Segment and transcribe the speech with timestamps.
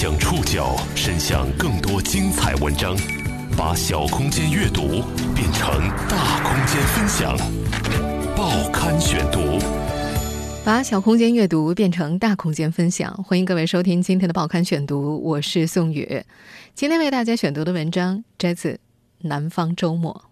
[0.00, 2.96] 将触角伸向更多精彩文章，
[3.56, 5.02] 把小空间阅读
[5.34, 5.68] 变成
[6.08, 7.36] 大空间分享。
[8.36, 9.58] 报刊选读，
[10.64, 13.12] 把小空间阅读变成大空间分享。
[13.24, 16.22] 欢迎各位收听今天的报刊选读，我是宋宇。
[16.76, 18.74] 今天为大家选读的文章摘自
[19.22, 20.22] 《南方周末》。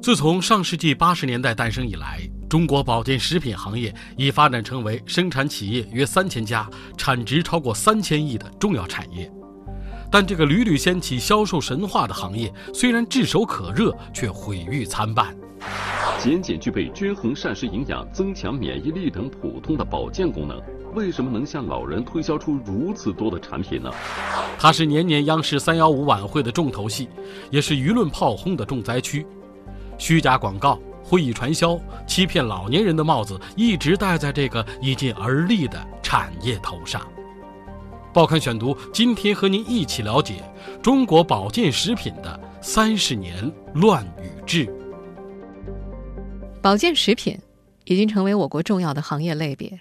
[0.00, 9.30] 自从上世纪八十年代诞生以来，中国保健食品行业已发展成为生产企业约三千家、产值超过三千亿的重要产业。
[10.10, 15.36] 但这个屡屡掀起销售神话的行业，虽然炙手可热，却毁誉参半。
[16.18, 20.58] 仅仅具备均衡膳食营养、增强免疫力等普通的保健功能，
[20.94, 23.90] 为什么能向老人推销出如此多的产品呢？
[24.58, 27.10] 它是年年央视三幺五晚会的重头戏，
[27.50, 29.26] 也是舆论炮轰的重灾区。
[29.98, 37.00] 虚假广告、会议传销、欺骗老年人的帽子一直戴在这个已近而立的产业头上。
[38.12, 40.42] 报刊选读，今天和您一起了解
[40.82, 44.68] 中国保健食品的三十年乱与治。
[46.60, 47.38] 保健食品
[47.86, 49.80] 已经成为我国重要的行业类别。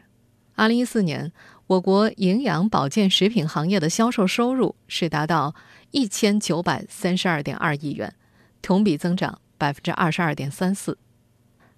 [0.55, 1.33] 二零一四年，
[1.67, 5.53] 我国营养保健食品行业的销售收入是达到
[5.91, 8.15] 一千九百三十二点二亿元，
[8.61, 9.41] 同比增长。
[9.59, 10.95] 百分之二十二点三四，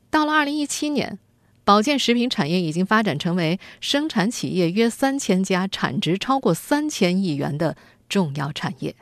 [0.10, 1.20] 到了二零一七年，
[1.64, 8.96] 保健食品产业已经发展成为生产企业约三千家、产值超过三千亿元的重要产业。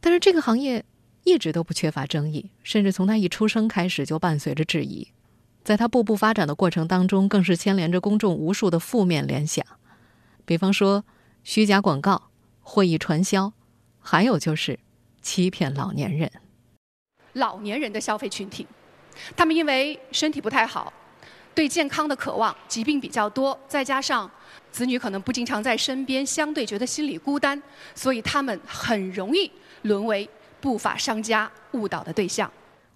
[0.00, 0.84] 但是这个行业
[1.24, 5.08] 一直都不缺乏争议，甚至从它一出生开始就伴随着质疑，
[5.64, 9.64] 在它步步发展的过程当中，更是牵连着公众无数的负面联想，
[10.44, 11.04] 比方说
[11.42, 13.52] 虚假广告、会议传销，
[14.00, 14.78] 还有就是
[15.20, 16.30] 欺骗老年人。
[17.32, 18.66] 老年人的消费群体，
[19.36, 20.92] 他们因为身体不太好，
[21.54, 24.30] 对健康的渴望，疾病比较多，再加上
[24.70, 27.60] 子女可能不经常在身边，相对觉得心里孤单，
[27.94, 29.50] 所以他们很容易
[29.82, 30.28] 沦为
[30.60, 32.50] 不法商家误导的对象。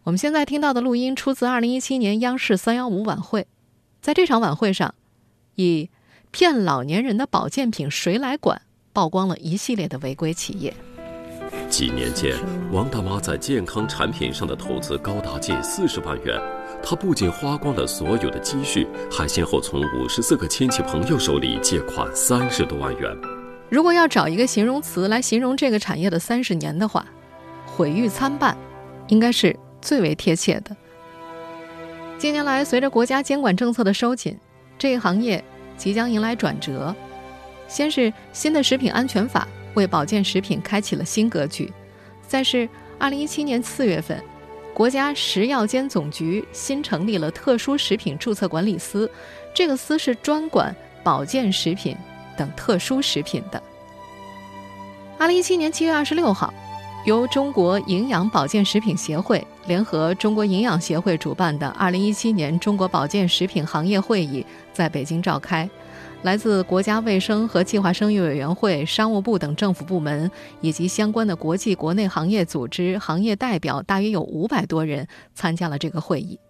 [0.04, 3.46] 我们现在听到的录音出自2017年央视三幺五晚会，
[4.00, 4.94] 在这场晚会上，
[5.56, 5.90] 以
[6.30, 8.62] 骗老年人的保健品谁来管
[8.92, 10.74] 曝光了一系列的违规企业。
[11.68, 12.34] 几年间，
[12.72, 16.40] 王大妈在健康产品上的投资高达近四十万元。
[16.82, 23.10] 她不仅花光了所有的积蓄，还先后从五十四个亲戚朋友手里借款三十多万元。
[23.68, 27.04] 如果要找一个形容词来形容这个产业的三十年的话，
[27.66, 28.56] 毁誉参半，
[29.08, 30.76] 应该是最为贴切的。
[32.16, 34.38] 近年来，随着国家监管政策的收紧，
[34.78, 35.42] 这一行业
[35.76, 36.94] 即将迎来转折。
[37.68, 39.46] 先是新的食品安全法。
[39.76, 41.72] 为保健食品开启了新格局。
[42.26, 44.20] 再是，二零一七年四月份，
[44.74, 49.08] 国家食药监总局新成立了特殊食品注册管理司，
[49.54, 51.96] 这个司是专管保健食品
[52.36, 53.62] 等特殊食品的。
[55.18, 56.52] 二零一七年七月二十六号，
[57.04, 65.68] 由中国营养保健食品协会联合中国营养协会主办的二零一七年中国保健食品行业会议在北京召开。
[66.22, 70.28] 来自国家卫生和计划生育委员会、商务部等政府部门，
[70.60, 76.40] 以及相关的国际、国内行业组织、行业代表，大约有五百多人参加了这个会议。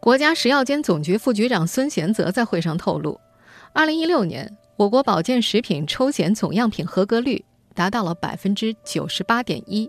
[0.00, 3.18] 国家食药监总局副局长孙贤泽在会上透露，
[3.72, 7.42] 二零一六年我国保健食品抽检总样品合格率
[7.74, 9.88] 达到了百分之九十八点一。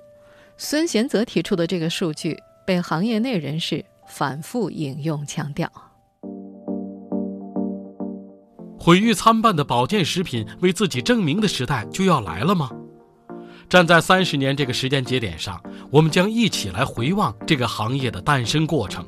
[0.55, 5.69] 孙贤泽提出的这个数据被行业内人士反复引用强调。
[8.85, 12.69] 毁誉参半的保健食品为自己证明的时代就要来了吗？
[13.67, 15.59] 站在三十年这个时间节点上，
[15.89, 19.03] 我们将一起来回望这个行业的诞生过程，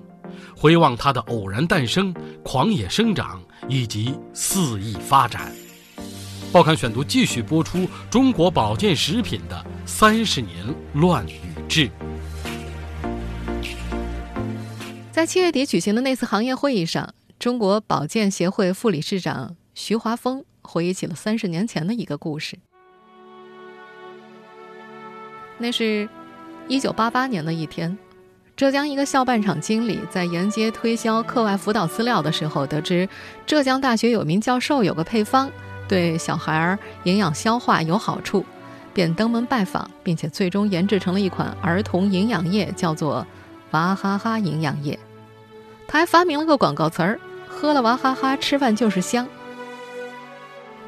[0.55, 2.11] 回望它的偶然诞生、
[2.43, 3.39] 狂野生长
[3.69, 5.53] 以及肆意发展。
[6.51, 10.55] 报刊选读继续播出中国保健食品的三十年
[10.95, 11.39] 乱与
[11.69, 11.87] 治。
[15.11, 19.55] 在七月底举行的那次行业会议上，中国保健协会副理事长。
[19.77, 22.57] 徐华峰回忆起了三十年前的一个故事。
[25.59, 26.09] 那是，
[26.67, 27.95] 一九八八年的一天，
[28.55, 33.07] 浙江一个校办厂经理在沿街推销课外辅导资料的时候，得知
[33.45, 35.47] 浙江大学有名教授有个配方
[35.87, 38.43] 对小孩儿营养消化有好处，
[38.95, 43.23] 便登门拜访，并且最终研制成了一款儿童营养液，叫做
[43.71, 44.97] “娃哈哈营养液”。
[45.87, 49.27] 他还发明了个广告词儿：“喝了娃哈哈，吃饭就是香。”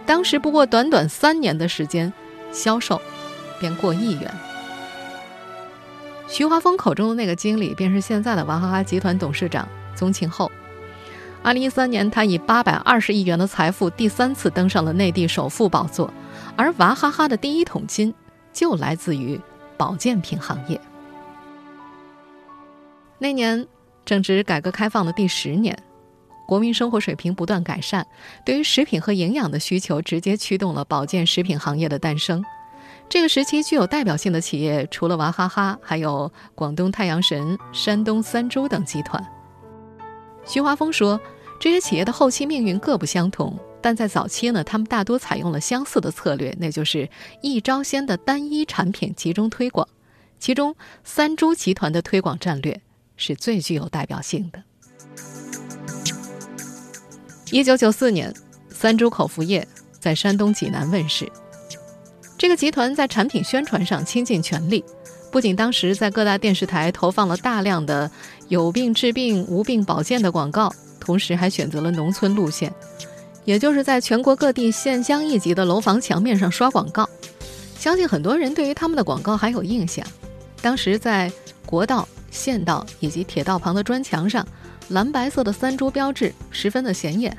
[0.09, 2.11] 当时不过短短三年的时间，
[2.51, 2.99] 销售
[3.59, 4.33] 便过亿元。
[6.27, 10.51] 徐华峰口中的那个经理，便是现在的娃哈哈集团董事长宗庆后。
[11.43, 16.11] 二零一三年，他以八百二十亿元的财富第三次登上了内地首富宝座，
[16.55, 18.11] 而娃哈哈的第一桶金
[18.51, 19.39] 就来自于
[19.77, 20.81] 保健品行业。
[23.19, 23.67] 那年
[24.05, 25.77] 正值改革开放的第十年，
[26.49, 28.07] 国民生活水平不断改善，
[28.43, 32.43] 对于食品和营养的需求直接驱动了保健食品行业的诞生。
[33.07, 39.23] 这个时期具有代表性的企业，除了娃哈哈，还有广东太阳神、山东三株等集团。
[40.43, 41.21] 徐华峰说
[41.61, 47.07] ：“这些企业的后期命运各不相同，但在早期呢，他们大多采用了相似的策略，那就是
[47.43, 49.87] 一招鲜的单一产品集中推广。
[50.39, 52.81] 其中，三株集团的推广战略
[53.17, 54.63] 是最具有代表性的。
[57.51, 58.31] 一九九四年，
[58.69, 59.67] 三株口服液
[59.99, 61.29] 在山东济南问世。
[62.37, 64.83] 这个集团在产品宣传上倾尽全力。”
[65.31, 68.09] 不仅当时在各大电视台投放了大量的
[68.47, 72.73] 有病治病、无病保健的广告，同时还选择了农村路线，
[73.45, 77.07] 也就是在全国各地县乡一级的楼房墙面上刷广告。
[77.77, 80.03] 相信很多人对于他们的广告还有印象。
[80.63, 81.31] 当时在
[81.63, 84.43] 国道、县道以及铁道旁的砖墙上，
[84.89, 87.35] 蓝白色的三株标志十分的显眼。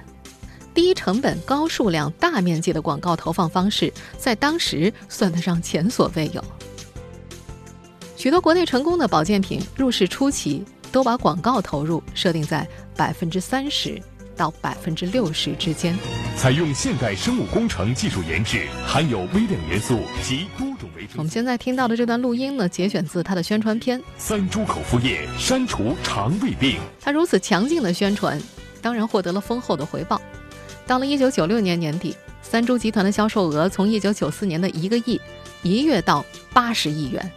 [0.73, 6.43] 低成本、高数量、大面积的广告投放方式，在当时算得上前所未有。
[8.17, 14.01] 许多国内成功的保健品入市初期都把广告投入设定在百分之三十
[14.37, 15.97] 到百分之六十之间。
[16.37, 21.19] 采用现代生物工程技术研制，含有微量元素及多种维生素。
[21.19, 24.03] 我们现在听到的这段录音呢，节选自它的宣传片。
[24.17, 26.79] 三株口服液删除肠胃病。
[27.01, 28.41] 它如此强劲的宣传，
[28.81, 30.21] 当然获得了丰厚的回报。
[30.87, 35.21] 到了一九九六年年底，三株集团的销售额从一九九四年的一个亿，
[35.63, 37.31] 一跃到八十亿元。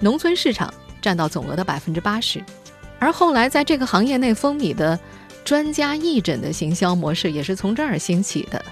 [0.00, 2.42] 农村市场占到总额的百分之八十，
[2.98, 4.98] 而后来在这个行业内风靡的
[5.48, 8.62] 专家义诊的行销模式也是从这儿兴起的。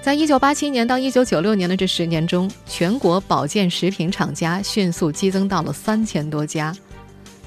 [0.00, 6.74] 在一九八七年到一九九六年的这十年中，全国保健食品厂家迅速激增到了三千多家，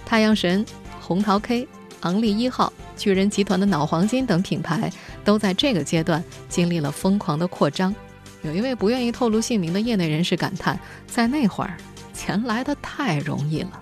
[0.05, 0.63] 太阳神、
[1.01, 1.67] 红桃 K、
[2.01, 4.93] 昂立一号、巨人集团的脑黄金等品牌
[5.25, 7.95] 都在这个阶段经历了疯狂的扩张。
[8.43, 11.75] 有一位不愿意透露姓名的业内人士感叹，在那会儿。
[12.13, 13.81] 钱来的太容易了，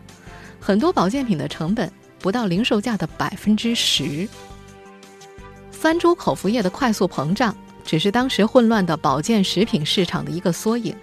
[0.61, 1.91] 很多保健品的成本
[2.25, 4.27] 不到零售价的百分之十。
[5.69, 10.95] 三株口服液的快速膨胀，只是当时混乱的保健食品市场的一个缩影。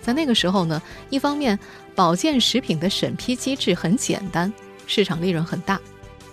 [0.00, 0.80] 在那个时候呢，
[1.10, 1.58] 一方面
[1.94, 4.50] 保健食品的审批机制很简单，
[4.86, 5.76] 市场利润很大；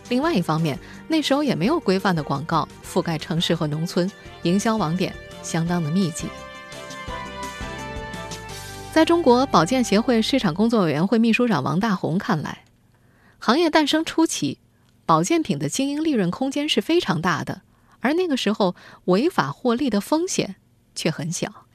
[0.08, 4.10] 另外一方面，那时候也没有规范的广告覆盖城市和农村，
[4.44, 5.14] 营销网点
[5.44, 6.28] 相当的密集。
[8.94, 12.60] 在中国保健协会市场工作委员会秘书长王大红看来，
[13.40, 14.60] 行业诞生初期，
[15.06, 17.62] 保健品的经营利润空间是非常大的，
[18.00, 18.76] 而那个时候
[19.06, 20.58] 违法获利的风险
[20.94, 21.66] 却很小。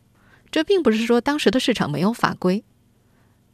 [0.50, 2.64] 这并不是说当时的市场没有法规。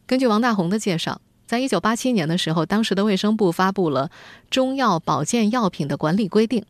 [0.06, 4.08] 根据王大红的介绍，在一九八七年的时候，当时的卫生部发布了
[4.50, 6.60] 《中药保健药品的管理规定》，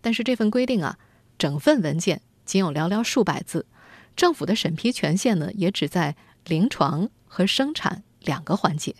[0.00, 0.98] 但是这份规定啊，
[1.38, 3.66] 整份文件仅有寥寥数百字，
[4.16, 6.16] 政府的审批权限呢，也只在。
[6.48, 8.94] 临床和生产两个环节。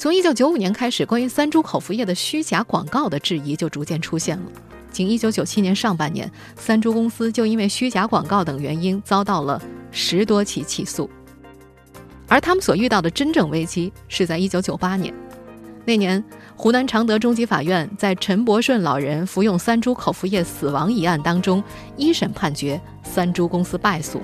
[0.00, 4.44] 从一九九五年开始，关于三株口服液的虚假广告的质疑就逐渐出现了。
[4.90, 11.10] 仅一九九七年上半年，三株公司就因为虚假广告等原因遭到了十多起起诉。
[12.28, 15.12] 而他们所遇到的真正危机是在一九九八年，
[15.84, 16.24] 那年
[16.56, 21.62] 湖南常德中级法院在陈伯顺老人服用三株口服液死亡一案当中，
[21.98, 24.22] 一审判决三株公司败诉。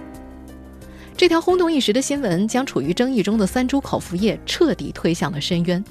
[1.17, 5.83] 这条轰动一时的新闻，将处于争议中的三株口服液彻底推向了深渊。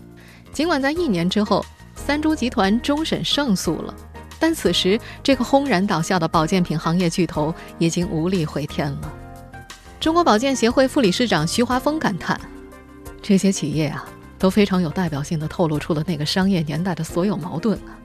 [0.54, 1.66] 尽管在一年之后，
[1.96, 3.96] 三株集团终审胜诉了，
[4.40, 9.14] 但此时这个轰然倒下的保健品行业巨头已经无力回天了。
[10.00, 12.40] 中国保健协会副理事长徐华峰感叹
[13.20, 17.98] ：“这些企业啊，都非常有代表性的透露出了那个商业年代的所有矛盾啊。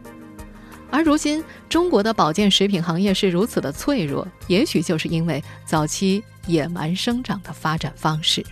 [0.90, 8.45] 而如今中国的保健食品行业是如此的脆弱，也许就是因为早期。”野蛮生长的发展方式。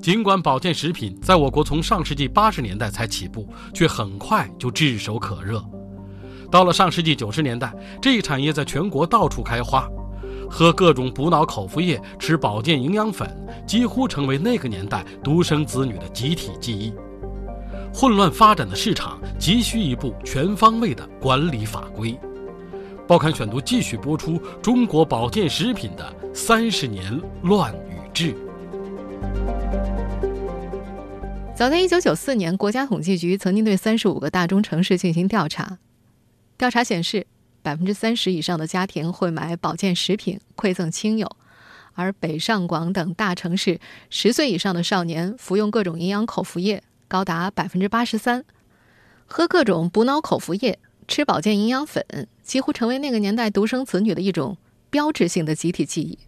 [0.00, 5.62] 尽管保健食品在我国从上世纪八十年代才起步，却很快就炙手可热。
[6.50, 9.86] 到了上世纪九十年代，这一产业在全国到处开花，
[10.48, 13.28] 喝各种补脑口服液、吃保健营养粉，
[13.66, 16.94] 几乎成为那个年代独生子女的集体记忆。
[17.92, 22.18] 混乱发展的市场急需一部全方位的管理法规。
[23.08, 28.34] 报刊选读继续播出中国保健食品的三十年乱与治。
[31.56, 35.78] 早在1994年，国家统计局曾经对35个大中城市进行调查，
[36.58, 37.26] 调查显示，
[37.62, 41.26] 百分之三十以上的家庭会买保健食品馈赠亲友，
[41.94, 48.44] 而北上广等大城市，十岁以上的少年服用各种营养口服液高达百分之八十三，
[49.24, 52.04] 喝各种补脑口服液、吃保健营养粉，
[52.48, 54.56] 几乎成为那个年代独生子女的一种
[54.88, 56.18] 标志性的集体记忆。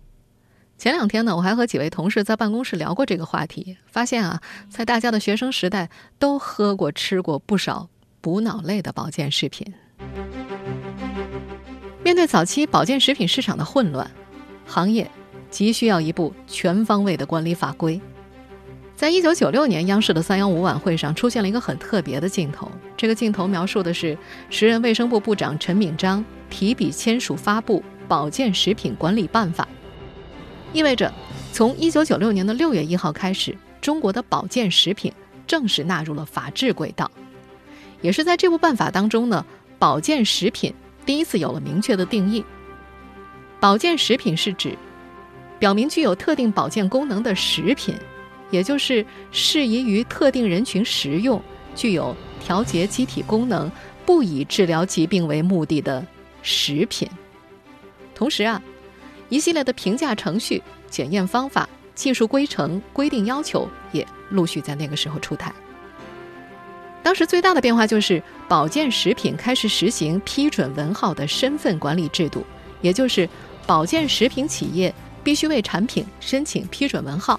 [0.76, 7.88] 前两天呢，我还和几位同事在办公室聊过这个话题，发现啊，在大家的学生时代都喝过、吃过不少
[8.20, 9.72] 补脑类的保健食品。
[12.04, 14.10] 面对早期保健食品市场的混乱，
[14.66, 15.10] 行业
[15.50, 17.98] 急需要一部全方位的管理法规。
[19.00, 22.70] 在一九九六年央视的三幺五晚会上，出现了一个很特别的镜头。
[22.98, 24.14] 这个镜头描述的是
[24.50, 29.66] 时任卫生部部长陈敏章提笔签署发布《保健食品管理办法》。
[30.76, 31.10] 意味着，
[31.50, 35.10] 从一九九六年的六月一号开始，中国的保健食品
[35.46, 37.10] 正式纳入了法治轨道。
[38.02, 39.46] 也是在这部办法当中呢，
[39.78, 40.74] 保健食品
[41.06, 42.44] 第一次有了明确的定义。
[43.60, 44.76] 保健食品是指
[45.58, 47.94] 表明具有特定保健功能的食品，
[48.50, 51.40] 也就是适宜于特定人群食用、
[51.74, 52.14] 具有
[52.44, 53.70] 调节机体功能、
[54.04, 56.06] 不以治疗疾病为目的的
[56.42, 57.08] 食品。
[58.14, 58.62] 同时啊。
[59.32, 65.54] 一系列的评价程序、检验方法、技术规程、规定要求也陆续在那个时候出台。
[67.00, 72.44] 当时最大的变化就是，保健食品开始实行批准文号的身份管理制度，
[72.80, 73.28] 也就是
[73.68, 74.92] 保健食品企业
[75.22, 77.38] 必须为产品申请批准文号，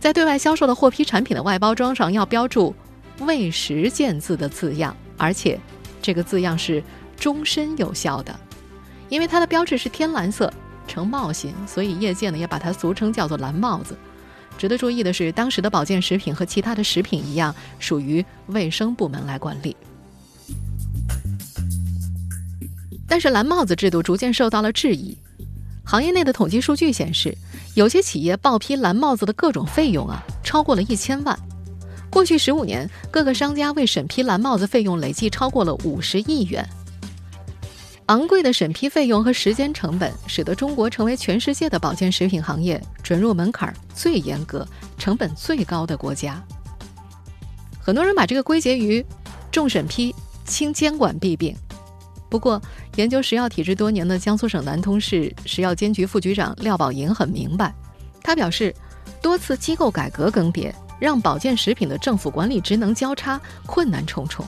[0.00, 2.74] 在对外销售的获批产品的外包装上要标注
[3.20, 5.58] “未实践”字的字样，而且
[6.00, 6.82] 这个字样是
[7.16, 8.38] 终身有效的，
[9.08, 10.52] 因为它的标志是天蓝色。
[10.86, 13.94] 呈帽形，所以业界呢也把它俗称叫做“蓝帽子”。
[14.56, 19.76] 值得注意的是，当时的保健食品和其他的食品一样，属于卫生部门来管理。
[23.06, 25.18] 但是蓝帽子制度逐渐受到了质疑。
[25.88, 27.34] 行业内的统计数据显示，
[27.72, 31.34] 有些企业报批蓝帽子的各种费用啊，超过了一千万。
[32.10, 36.68] 过去十五年，各个商家为审批蓝帽子费用累计超过了五十亿元。
[38.04, 44.68] 昂贵的审批费用和时间成本，使得中国成为全世界的保健食品行业准入门槛最严格、
[44.98, 46.38] 成本最高的国家。
[47.80, 49.02] 很多人把这个归结于
[49.50, 50.14] 重审批、
[50.44, 51.56] 轻监管弊病。
[52.28, 52.60] 不过，
[52.96, 57.74] 研究食药体制多年的江苏省南通市食药监局副局长廖宝银很明白，
[58.22, 58.74] 他表示，
[59.22, 64.44] 多次机构改革更迭，让保健食品的政府管理职能交叉，困难重重。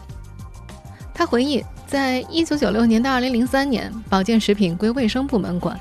[1.14, 1.64] 他回忆。
[1.86, 5.76] 在一九九六年到二零零三年，保健食品归卫生部门管，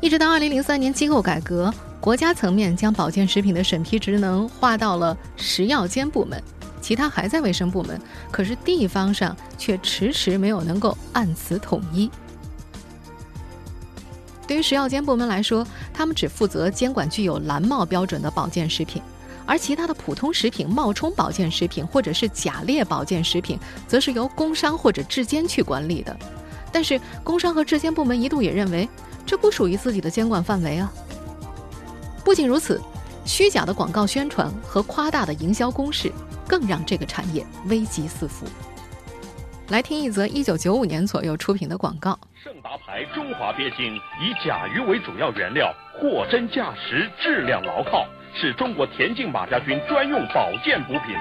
[0.00, 6.40] 一直到二零零三年机构改革，国家层面将保健食品的审批职能划到了食药监部门，
[6.78, 8.00] 其他还在卫生部门。
[8.30, 12.10] 可是地方上却迟迟没有能够按此统一。
[14.46, 19.02] 对于食药监部门来说，他们只负责监管具有蓝帽标准的保健食品。
[19.44, 26.14] 而其他的普通食品、冒充保健食品或者是假劣保健食品，则是由工商或者质监去管理的。
[26.70, 28.86] 但是，工商和质监部门一度也认为，
[29.24, 30.92] 这不属于自己的监管范围啊。
[32.22, 32.78] 不仅如此，
[33.24, 36.12] 虚假的广告宣传和夸大的营销攻势，
[36.48, 38.46] 更让这个产业危机四伏。
[39.68, 48.06] 来听一则1995年左右出品的广告：盛达牌中华鳖精以甲鱼为主要原料，货真价实，质量牢靠。
[48.34, 51.16] 是中国田径马家军专用保健补品。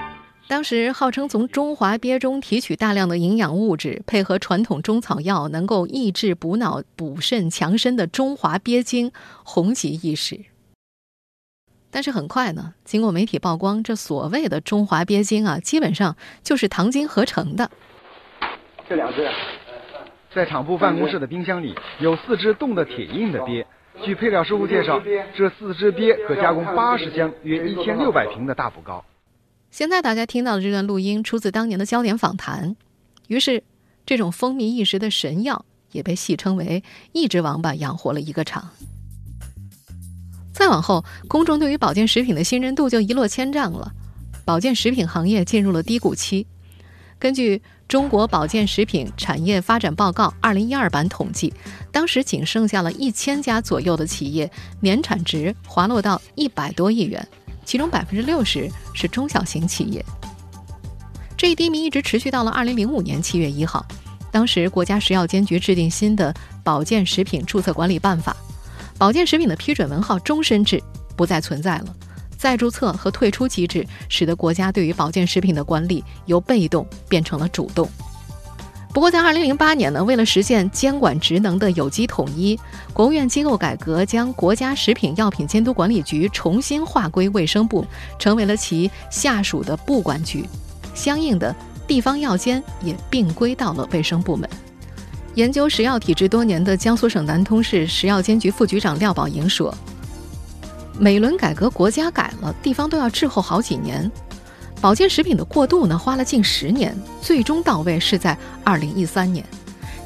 [0.47, 9.11] 当时号称从中华鳖中提取大量的营养物质，配合传统中草药，能够抑制补脑、补肾强身的中华鳖精
[9.43, 10.39] 红极一时。
[11.97, 17.71] 但是很快呢，经过媒体曝光，这所谓的中华鳖精啊，基本上就是糖精合成的。
[18.87, 19.27] 这两只，
[20.31, 23.65] 在厂部办公室的冰箱里有四只冻得铁硬的鳖。
[24.03, 25.01] 据配料师傅介绍，
[25.35, 29.03] 这四只鳖可加工八十箱约一千六百瓶的大补膏。
[29.71, 32.75] 现在大家听到的这段录音出自当年的焦点访谈。
[33.27, 33.63] 于是，
[34.05, 38.69] 这种风靡一时的神药也被戏称为“一只王八养活了一个厂”。
[40.57, 43.91] 再往后，公众对于保健食品的信任度就一落千丈了，
[44.43, 46.47] 保健食品行业进入了低谷期。
[47.19, 51.53] 根据中国保健食品产业发展报告二零一二版统计，
[51.91, 54.49] 当时仅剩下了一千家左右的企业，
[54.79, 57.27] 年产值滑落到一百多亿元，
[57.63, 60.03] 其中百分之六十是中小型企业。
[61.37, 63.85] 这一低迷一直持续到了二零零五年七月一号，
[64.31, 66.33] 当时国家食药监局制定新的
[66.63, 68.35] 保健食品注册管理办法，
[68.97, 70.81] 保健食品的批准文号终身制
[71.15, 71.95] 不再存在了，
[72.37, 77.87] 再注册和退出机制，使得国家对于保健食品的管理由被动变成了主动。
[78.93, 82.59] 不过，在2008年呢，为了实现监管职能的有机统一，
[82.93, 87.85] 国务院机构改革将国家食品药品监督管理局重新划归卫生部，
[88.17, 90.43] 成为了其下属的部管局。
[90.95, 94.49] 相应的，地方药监也并归到了卫生部门。
[95.37, 99.71] 研究食药体制多年的江苏省南通市食药监局副局长廖宝莹说
[100.99, 104.11] ：“每轮改革国家改了，地方都要滞后好几年。
[104.81, 109.45] 保健食品的过渡呢，花了近十年，最终到位是在二零一三年，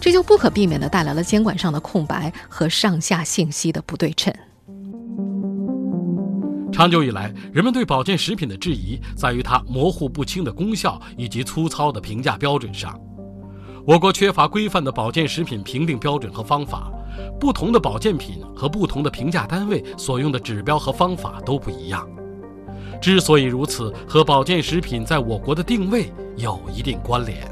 [0.01, 4.33] 这就不可避免地带来了监管上的空白和上下信息的不对称。”
[6.73, 13.00] 长久以来，人们对保健食品的质疑在于它模糊不清的功效以及粗糙的评价标准上。
[13.91, 16.89] 我国缺乏规范的保健食品评定标准和方法，
[17.38, 22.10] 不同的保健品和不同的评价单位所用的指标和方法都不一样。
[23.01, 27.45] 之所以如此，和保健食品在我国的定位有一定关联。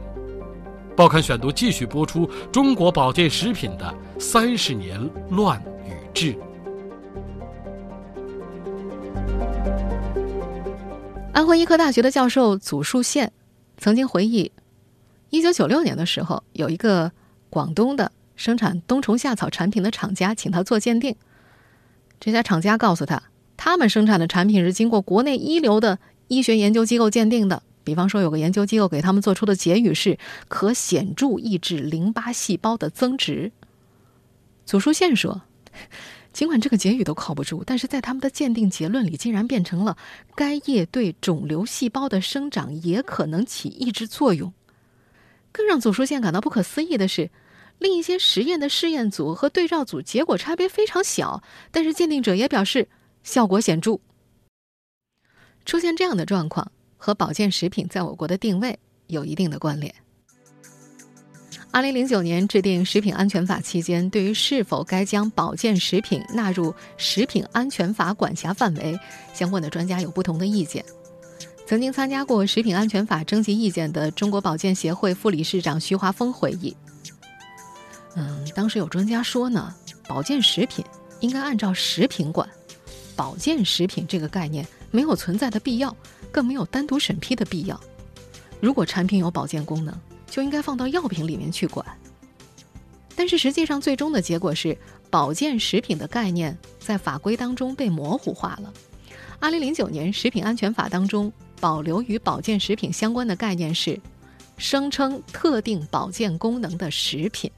[0.96, 4.98] 报刊选读继续播出中国保健食品的三十年
[5.32, 6.40] 乱与治。
[11.34, 13.30] 安徽医科大学的教授祖树宪
[13.78, 14.50] 曾经回忆。
[15.30, 17.12] 一九九六年的时候，有一个
[17.50, 21.16] 广东的生产冬虫夏草产品的厂家请他做鉴定。
[22.20, 23.24] 这家厂家告诉他，
[23.56, 27.64] 他们生产的产品是经过国内一流的医学研究机构鉴定的。
[27.84, 30.18] 比方说，有个研究机构给他们做出的结语是
[30.48, 33.52] 可显著抑制淋巴细胞的增殖。
[34.66, 35.42] 祖书宪说，
[36.32, 39.98] 尽管这个结语都靠不住，但是在他们的鉴定结论里，竟然变成了
[40.36, 44.54] 该液对肿瘤细胞的生长也可能起抑制作用。
[45.52, 47.30] 更让祖书宪感到不可思议的是，
[47.78, 52.88] 另一些实验的试验组和对照组结果差别非常小，但是鉴定者也表示
[53.24, 54.00] 效果显著。
[55.66, 58.78] 出现这样的状况和保健食品在我国的定位
[59.08, 59.94] 有一定的关联。
[61.72, 69.00] 二零零九年制定《食品安全法》期间，对于是否该将保健食品纳入《食品安全法》管辖范围，
[69.36, 70.84] 相关的专家有不同的意见。
[71.70, 76.76] 曾经参加过食品安全法征集意见的中国保健协会副理事长徐华峰回忆
[78.18, 79.72] ：“嗯，当时有专家说呢，
[80.08, 80.84] 保健食品
[81.20, 82.50] 应该按照食品管，
[83.16, 85.96] 保健食品这个概念没有存在的必要，
[86.32, 87.80] 更没有单独审批的必要。
[88.60, 89.96] 如果产品有保健功能，
[90.28, 91.86] 就应该放到药品里面去管。
[93.16, 94.76] 但是实际上，最终的结果是，
[95.12, 98.74] 保健食品的概念在法规当中被模糊化了。
[99.40, 104.00] 二零零九年食品安全法当中。”保留与保健食品相关的概念是，
[104.58, 107.52] 声称特定保健功能的食品。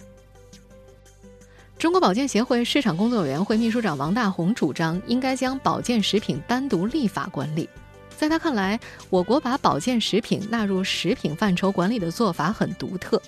[1.77, 7.67] 中国保健协会市场工作委员会秘书长王大红主张，应该将保健食品单独立法管理。
[8.15, 13.19] 在他看来，我国把保健食品纳入食品范畴管理的做法很独特。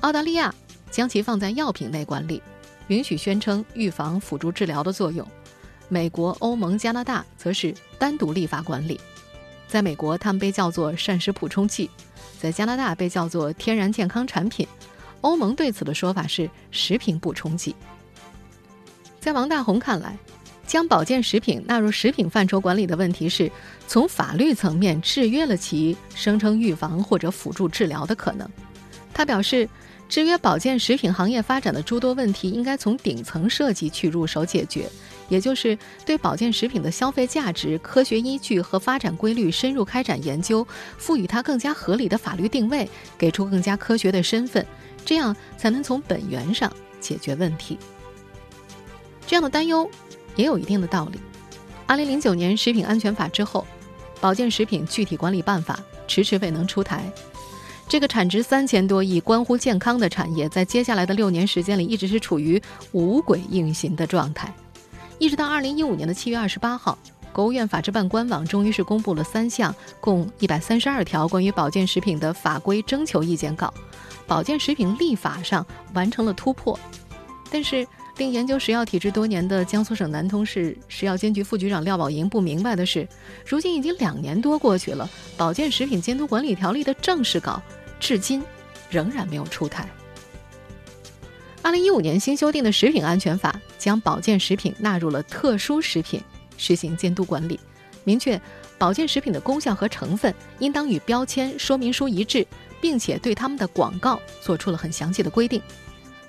[0.00, 0.52] 澳大利亚
[0.90, 2.42] 将其放在药品内管理，
[2.88, 5.24] 允许宣称预防、辅助治疗的作用；
[5.88, 9.00] 美国、欧盟、加拿大则是单独立法管理。
[9.68, 11.88] 在美国，它们被叫做膳食补充剂；
[12.40, 14.66] 在加拿大被叫做天然健康产品；
[15.20, 17.74] 欧盟对此的说法是食品补充剂。
[19.18, 20.16] 在王大红看来，
[20.66, 23.50] 将保健食品纳入食品范畴管理的问题是
[23.88, 28.48] 从法律层面制约了其声称预防或者辅助治疗的可能。
[29.12, 29.68] 他表示，
[30.08, 34.88] 制约保健食品行业发展的诸多问题，应该从顶层设计去入手解决。
[35.28, 40.66] 也就是对保健食品的消费价值、科学依据和发展规律深入开展研究，
[40.98, 44.64] 赋予它更加合理的法律定位，给出更加科学的身份，
[45.04, 47.78] 这样才能从本源上解决问题。
[49.26, 49.90] 这样的担忧
[50.36, 51.18] 也有一定的道理。
[51.86, 53.66] 二零零九年食品安全法之后，
[54.20, 57.02] 保健食品具体管理办法迟迟未能出台。
[57.88, 62.60] 这个产值三千多亿、关乎健康的产业，在接下来的六年时间里，一直是处于
[62.90, 64.52] 无轨运行的状态。
[65.18, 66.98] 一直到二零一五年的七月二十八号，
[67.32, 73.72] 国务院法制办官网终于是公布了三项共一百三十二条关于保健食品的法规征求意见稿，
[74.26, 76.78] 保健食品立法上完成了突破。
[77.50, 77.86] 但是，
[78.18, 83.08] 令研究食药体制多年的江苏省南通市食药监局副局长廖宝莹不明白的是，
[83.46, 87.62] 如今已经两年多过去了，保健食品监督管理条例的正式稿
[87.98, 88.42] 至今
[88.90, 89.88] 仍然没有出台。
[91.66, 96.22] 二零一五年新修订的食品安全法将保健食品纳入了特殊食品，
[96.56, 97.58] 实行监督管理，
[98.04, 98.40] 明确
[98.78, 102.46] 保健食品的功效和成分应当与标签说明书一致，
[102.80, 105.60] 并且对他们的广告做出了很详细的规定。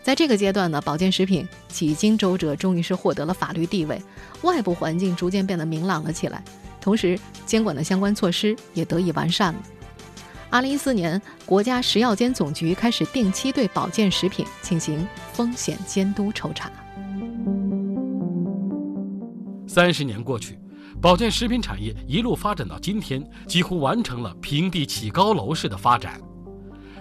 [0.02, 4.02] 在这个阶段呢，保健食品几经周折，终于是获得了法律地位，
[4.42, 6.44] 外部环境逐渐变得明朗了起来。
[6.82, 9.60] 同时监管的相关措施也得以完善了。
[10.50, 16.72] 二零一四年，国家食药监总局开始定期对保健食品进行风险监督抽查。
[19.68, 20.58] 三十年过去，
[21.02, 26.20] 保健食品产业一路发展到今天，几乎完成了平地起高楼式的发展。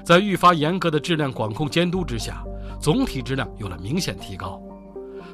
[0.05, 2.43] 在愈发严格的质量管控监督之下，
[2.81, 4.61] 总体质量有了明显提高。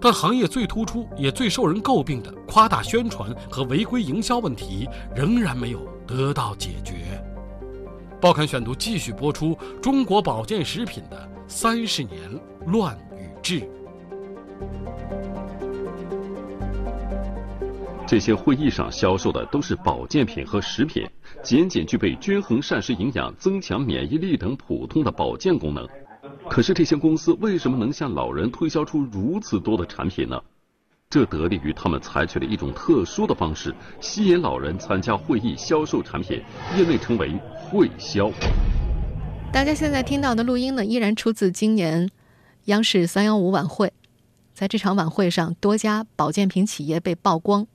[0.02, 7.22] 但行业最突出也最受人诟病的夸大宣传和违规营销问题，仍然没有得到解决。
[8.22, 12.20] 报刊选读继续播出中国保健食品的三十年
[12.68, 13.68] 乱与治。
[18.06, 21.04] 这些会议上销售的都是保健品和食品，
[21.42, 25.84] 仅仅具备均衡膳食营养、增强免疫力等普通的保健功能。
[26.48, 30.40] 可是这些公司为什么能向老人推销出如此多的产品呢？
[31.12, 36.42] 这得力于他们采取了一种特殊的方式，吸引老人参加会议销售产品，
[36.74, 38.30] 业内称为会销。
[39.52, 42.08] 大家现在听到的录音呢，依然出自今年
[42.64, 43.92] 央视三幺五晚会。
[44.54, 47.66] 在这场晚会上，多家保健品企业被曝光。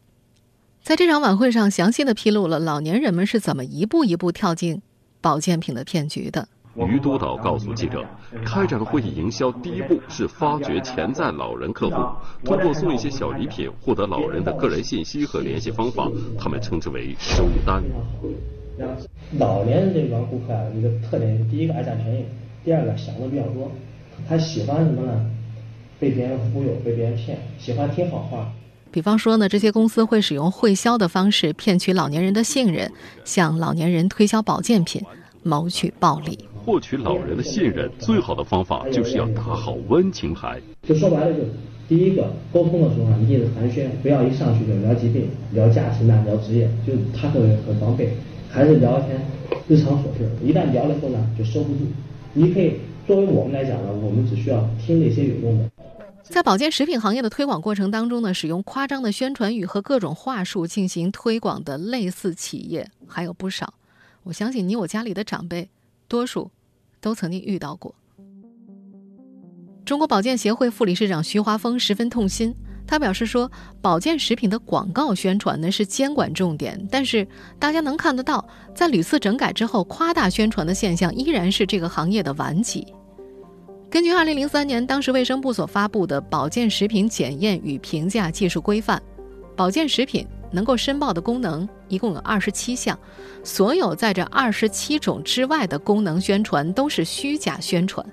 [0.82, 4.82] 在这场晚会上，详细的披露了老年人们是怎么一步一步跳进
[5.21, 6.50] 保健品的骗局的。
[6.85, 8.05] 于督导告诉记者，
[8.45, 11.95] 开展会议营销第一步是发掘潜在老人客户，
[12.43, 17.81] 通过送一些小礼品获得老人的个人信息和联系方法，他们称之为收单。
[19.39, 22.25] 老年人这帮顾客啊，一个特点，第一个爱占便宜，
[22.63, 23.71] 第二个想的比较多，
[24.27, 25.25] 他喜欢什么呢？
[25.99, 28.51] 被别人忽悠，被别人骗，喜欢听好话。
[28.91, 32.91] 比方说呢，这些公司会使用会销的方式骗取老年人的信任，
[33.25, 35.03] 向老年人推销保健品，
[35.41, 36.37] 谋取暴利。
[36.67, 40.60] 获取老人的信任，最好的方法就是要打好温情牌。
[40.84, 41.39] 就说白了，就
[41.88, 48.12] 第一个沟通的时候啊，一定是寒暄，不要一上去就聊疾病、聊家庭啊、聊职业，就他会很防备。
[48.49, 49.25] 还是聊天
[49.69, 51.86] 日常琐事，一旦聊了后呢，就收不住。
[52.34, 52.73] 你可以
[53.08, 55.69] 作为我们来讲呢，我们只需要听那些有用的。
[56.21, 63.73] 在保健食品行业的推广过程当中呢，使用夸张的宣传语和各种话术进行推广的类似企业还有不少。
[64.23, 65.69] 我相信你我家里的长辈，
[66.10, 66.51] 多数。
[67.07, 67.95] 都曾经遇到过。
[69.85, 72.53] 中国保健协会副理事长徐华峰十分痛心，
[72.85, 73.49] 他表示说，
[73.81, 77.25] 保健食品的广告宣传呢是监管重点，但是
[77.57, 82.85] 大家能看得到，在屡次整改之后，夸大宣传的现象依然是这个行业的顽疾。
[83.89, 89.01] 根据二零零三年当时卫生部所发布的《保健食品检验与评价技术规范》，
[89.55, 90.27] 保健食品。
[90.49, 92.97] 能够申报的功能一共有二十七项，
[93.43, 98.06] 所有在这二十七种之外的功能宣传都是虚假宣传。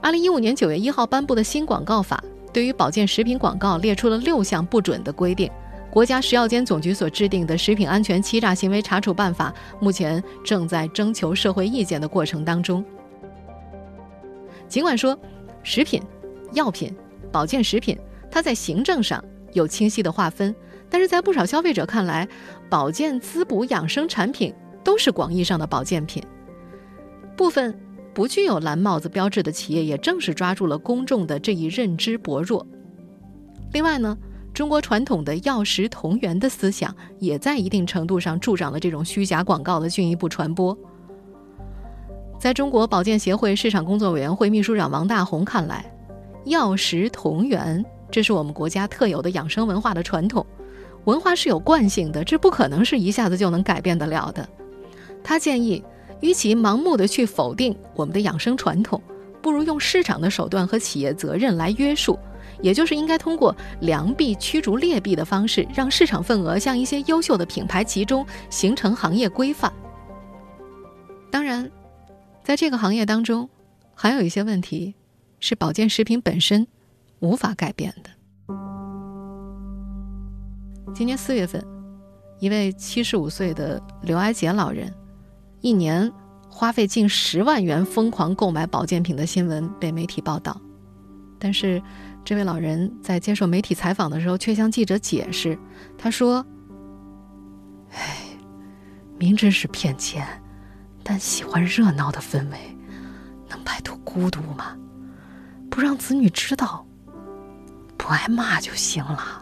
[0.00, 5.50] 二零一五年九月一号颁布的新广告法，对于保健食品广告列出了六项不准的规定。
[5.90, 9.52] 国家食药监总局所制定的《食品安全欺诈行为查处办法》
[9.84, 12.82] 目前正在征求社会意见的过程当中。
[14.68, 15.16] 尽管说，
[15.62, 16.02] 食品、
[16.54, 16.96] 药品、
[17.30, 17.98] 保健食品，
[18.30, 20.54] 它在行政上有清晰的划分。
[20.92, 22.28] 但是在不少消费者看来，
[22.68, 24.52] 保健滋补养生产品
[24.84, 26.22] 都是广义上的保健品。
[27.34, 27.74] 部分
[28.12, 32.66] 不具有蓝帽子标志的企业，也正是抓住了公众的这一认知薄弱。
[33.72, 34.14] 另外呢，
[34.52, 40.76] 中国传统的药食同源的思想，也在一定程度上助长了这种虚假广告的进一步传播。
[42.38, 45.90] 在中国保健协会市场工作委员会秘书长王大红看来，
[46.44, 50.44] 药食同源，这是我们国家特有的养生文化的传统。
[51.04, 54.48] 文化是有惯性的，这不可能是一下子就能改变得了的。
[55.24, 55.82] 他建议，
[56.20, 59.02] 与其盲目的去否定我们的养生传统，
[59.40, 62.18] 不如用市场的手段和企业责任来约束，
[62.60, 69.72] 也就是应该通过良币驱逐劣币的方式，让市场份额向一些优秀的品牌集中，形成行业规范。
[71.30, 71.70] 当然，
[72.44, 73.48] 在这个行业当中，
[73.94, 74.94] 还有一些问题
[75.40, 76.66] 是保健食品本身
[77.18, 78.10] 无法改变的。
[80.94, 81.64] 今年四月份，
[82.38, 84.92] 一位七十五岁的刘爱杰老人，
[85.62, 86.12] 一年
[86.50, 90.60] 花费近十万元疯狂购买保健品的新闻被媒体报道。
[91.38, 91.82] 但是，
[92.22, 95.58] 这位老人在接受媒体采访的时候，却向记者解释，
[95.96, 96.44] 他说
[97.92, 98.18] ：“哎，
[99.18, 100.26] 明知是骗钱，
[101.02, 102.58] 但喜欢热闹的氛围，
[103.48, 104.76] 能摆脱孤独吗？
[105.70, 106.86] 不让子女知道，
[107.96, 109.41] 不挨骂就行了。”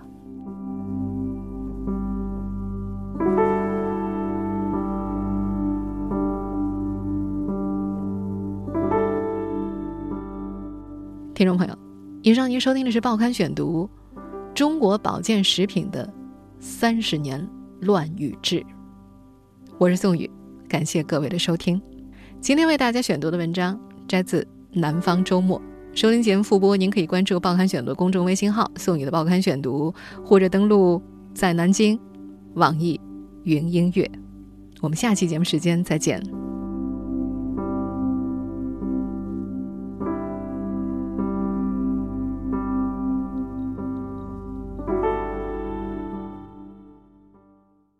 [11.41, 11.75] 听众朋友，
[12.21, 13.89] 以上您收听的是《报刊选读》，
[14.55, 16.07] 中国保健食品的
[16.59, 17.49] 三十年
[17.81, 18.63] 乱与治。
[19.79, 20.31] 我是宋宇，
[20.69, 21.81] 感谢各位的收听。
[22.43, 24.43] 今天为大家选读的文章摘自
[24.79, 25.59] 《南方周末》。
[25.95, 31.99] 收听节目复播，您可以关注“报刊选读”公众微信号“宋宇的报刊选读”，或者登录在南京
[32.53, 33.01] 网易
[33.45, 34.07] 云音乐。
[34.83, 36.23] 我们下期节目时间再见。